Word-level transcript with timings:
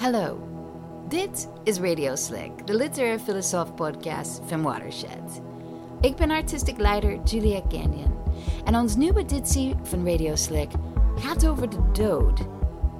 Hallo, 0.00 0.38
dit 1.08 1.48
is 1.64 1.78
Radio 1.78 2.14
Slick, 2.16 2.66
de 2.66 2.74
literaire 2.74 3.18
filosoof 3.18 3.74
podcast 3.74 4.40
van 4.46 4.62
Watershed. 4.62 5.40
Ik 6.00 6.16
ben 6.16 6.30
artistic 6.30 6.78
leider 6.78 7.20
Julia 7.24 7.60
Canyon 7.68 8.14
en 8.64 8.76
ons 8.76 8.96
nieuwe 8.96 9.20
editie 9.20 9.74
van 9.82 10.06
Radio 10.06 10.36
Slick 10.36 10.70
gaat 11.16 11.48
over 11.48 11.70
de 11.70 11.90
dood. 11.92 12.40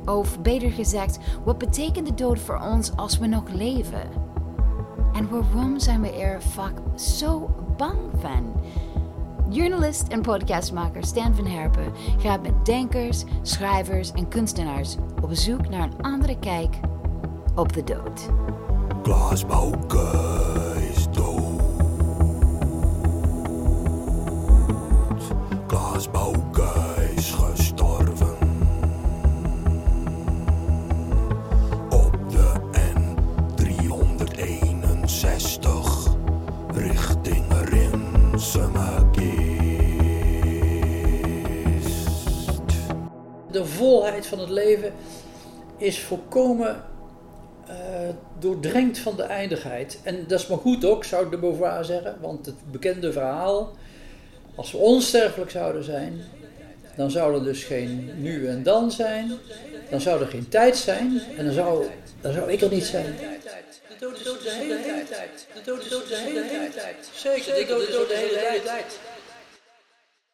Of 0.05 0.41
beter 0.41 0.71
gezegd, 0.71 1.19
wat 1.45 1.59
betekent 1.59 2.07
de 2.07 2.15
dood 2.15 2.39
voor 2.39 2.61
ons 2.61 2.97
als 2.97 3.19
we 3.19 3.27
nog 3.27 3.49
leven? 3.49 4.09
En 5.13 5.29
waarom 5.29 5.79
zijn 5.79 6.01
we 6.01 6.11
er 6.11 6.43
vaak 6.43 6.79
zo 6.99 7.51
bang 7.77 7.99
van? 8.19 8.53
Journalist 9.49 10.09
en 10.09 10.23
podcastmaker 10.23 11.05
Stan 11.05 11.35
van 11.35 11.47
Herpen 11.47 11.93
gaat 12.19 12.43
met 12.43 12.67
denkers, 12.67 13.25
schrijvers 13.43 14.13
en 14.13 14.29
kunstenaars 14.29 14.97
op 15.23 15.31
zoek 15.33 15.69
naar 15.69 15.83
een 15.83 16.03
andere 16.03 16.39
kijk 16.39 16.77
op 17.55 17.73
de 17.73 17.85
dood. 17.85 18.29
Klaas 19.03 19.47
Bouke 19.47 20.11
is 20.93 21.05
dood. 21.11 21.63
Klaas 25.67 26.11
Bouke 26.11 26.69
is 27.17 27.31
gestorven. 27.31 28.37
Op 31.91 32.19
de 32.29 32.53
N361 33.53 33.67
richting 36.75 37.45
Rinsemakist. 37.65 39.11
De 43.51 43.67
volheid 43.67 44.27
van 44.27 44.39
het 44.39 44.51
leven 44.51 44.93
is 45.77 46.01
volkomen 46.01 46.83
eh, 47.67 48.09
doordrenkt 48.39 48.99
van 48.99 49.17
de 49.17 49.23
eindigheid. 49.23 50.01
En 50.03 50.25
dat 50.27 50.41
is 50.41 50.47
maar 50.47 50.59
goed 50.59 50.85
ook, 50.85 51.05
zou 51.05 51.31
de 51.31 51.39
Beauvoir 51.39 51.85
zeggen. 51.85 52.17
Want 52.21 52.47
het 52.47 52.71
bekende 52.71 53.13
verhaal, 53.13 53.77
als 54.55 54.73
we 54.73 54.79
onsterfelijk 54.79 55.51
zouden 55.51 55.85
zijn, 55.85 56.21
dan 56.97 57.11
zou 57.11 57.35
er 57.35 57.45
dus 57.45 57.65
geen 57.65 58.11
nu 58.17 58.49
en 58.49 58.63
dan 58.63 58.91
zijn. 58.91 59.33
Dan 59.91 60.01
zou 60.01 60.21
er 60.21 60.27
geen 60.27 60.49
tijd 60.49 60.77
zijn 60.77 61.21
en 61.37 61.45
dan 61.45 61.55
zou, 61.55 61.87
dan 62.21 62.33
zou 62.33 62.51
ik 62.51 62.61
er 62.61 62.71
niet 62.71 62.85
zijn. 62.85 63.17
De 63.99 64.07
dood 64.07 64.17
is 64.17 64.23
de 64.43 64.51
hele 64.51 65.05
tijd. 65.09 65.47
De 65.55 65.61
dood 65.65 65.83
is 65.83 66.09
de 66.09 66.17
hele 66.17 66.71
tijd. 66.71 67.11
Zeker, 67.15 67.55
de 67.55 67.89
dood 67.93 68.11
is 68.11 68.19
de 68.19 68.39
hele 68.39 68.63
tijd. 68.63 69.01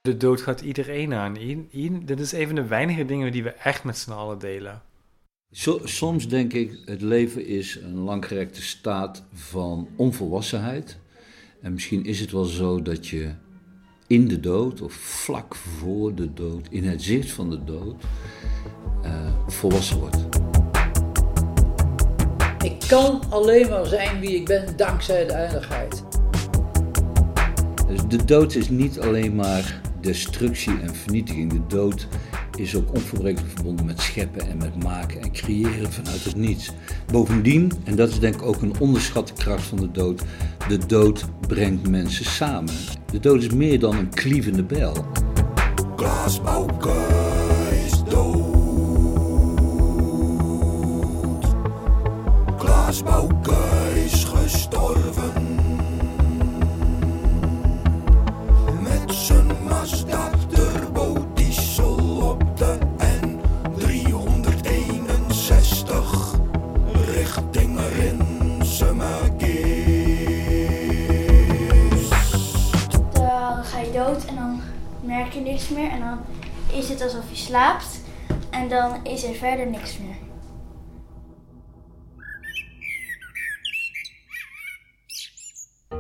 De 0.01 0.17
dood 0.17 0.41
gaat 0.41 0.61
iedereen 0.61 1.15
aan. 1.15 1.35
Dit 2.05 2.21
is 2.21 2.33
een 2.33 2.47
van 2.47 2.55
de 2.55 2.67
weinige 2.67 3.05
dingen 3.05 3.33
die 3.33 3.43
we 3.43 3.53
echt 3.53 3.85
met 3.85 3.99
z'n 3.99 4.11
allen 4.11 4.39
delen. 4.39 4.83
Soms 5.85 6.29
denk 6.29 6.53
ik, 6.53 6.79
het 6.85 7.01
leven 7.01 7.47
is 7.47 7.79
een 7.83 7.99
langgerekte 7.99 8.63
staat 8.63 9.25
van 9.33 9.89
onvolwassenheid. 9.97 10.99
En 11.61 11.73
misschien 11.73 12.05
is 12.05 12.21
het 12.21 12.33
wel 12.33 12.45
zo 12.45 12.83
dat 12.83 13.07
je 13.07 13.35
in 14.07 14.29
de 14.29 14.41
dood, 14.41 14.81
of 14.81 14.93
vlak 14.93 15.55
voor 15.55 16.15
de 16.15 16.33
dood, 16.33 16.67
in 16.71 16.85
het 16.85 17.03
zicht 17.03 17.31
van 17.31 17.51
de 17.51 17.65
dood, 17.65 18.05
eh, 19.03 19.33
volwassen 19.47 19.99
wordt. 19.99 20.17
Ik 22.65 22.85
kan 22.89 23.31
alleen 23.31 23.69
maar 23.69 23.87
zijn 23.87 24.21
wie 24.21 24.35
ik 24.35 24.45
ben 24.45 24.77
dankzij 24.77 25.27
de 25.27 25.33
eindigheid. 25.33 26.05
Dus 27.87 28.01
de 28.09 28.25
dood 28.25 28.55
is 28.55 28.69
niet 28.69 29.01
alleen 29.01 29.35
maar 29.35 29.81
destructie 30.01 30.81
en 30.81 30.95
vernietiging. 30.95 31.53
De 31.53 31.67
dood 31.67 32.07
is 32.59 32.75
ook 32.75 32.95
onverbrekelijk 32.95 33.53
verbonden 33.55 33.87
met 33.87 34.01
scheppen 34.01 34.49
en 34.49 34.57
met 34.57 34.83
maken 34.83 35.23
en 35.23 35.33
creëren 35.33 35.93
vanuit 35.93 36.25
het 36.25 36.37
niets. 36.37 36.73
Bovendien, 37.13 37.73
en 37.85 37.97
dat 37.97 38.09
is 38.09 38.19
denk 38.19 38.35
ik 38.35 38.43
ook 38.43 38.63
een 38.63 38.75
onderschatte 38.79 39.33
kracht 39.33 39.65
van 39.65 39.79
de 39.79 39.91
dood, 39.91 40.23
de 40.69 40.87
dood 40.87 41.25
brengt 41.49 41.89
mensen 41.89 42.25
samen. 42.25 42.75
De 43.11 43.21
dood 43.21 43.43
is 43.43 43.51
meer 43.51 43.81
dan 43.81 43.97
een 43.97 44.09
klievende. 44.09 44.65
Klaas 45.97 46.41
Dan 73.13 73.65
ga 73.65 73.81
je 73.81 73.91
dood 73.93 74.25
en 74.25 74.35
dan 74.35 74.61
merk 75.01 75.33
je 75.33 75.41
niks 75.41 75.69
meer. 75.69 75.91
En 75.91 76.01
dan 76.01 76.19
is 76.73 76.89
het 76.89 77.03
alsof 77.03 77.31
je 77.31 77.37
slaapt. 77.37 78.01
En 78.51 78.69
dan 78.69 79.05
is 79.05 79.25
er 79.25 79.35
verder 79.35 79.67
niks 79.67 79.99
meer. 79.99 80.17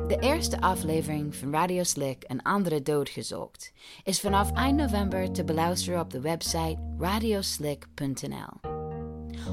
De 0.08 0.18
eerste 0.18 0.60
aflevering 0.60 1.36
van 1.36 1.52
Radio 1.52 1.82
Slick 1.82 2.22
en 2.22 2.42
andere 2.42 2.82
doodgezocht 2.82 3.72
is 4.04 4.20
vanaf 4.20 4.52
eind 4.52 4.76
november 4.76 5.32
te 5.32 5.44
beluisteren 5.44 6.00
op 6.00 6.10
de 6.10 6.20
website 6.20 6.76
radioslick.nl. 6.98 8.74